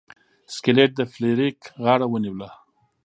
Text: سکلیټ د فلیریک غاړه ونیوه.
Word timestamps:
سکلیټ 0.53 0.91
د 0.97 1.01
فلیریک 1.13 1.59
غاړه 1.83 2.05
ونیوه. 2.09 2.49